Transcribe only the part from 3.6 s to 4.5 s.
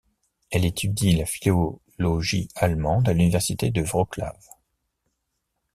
de Wrocław.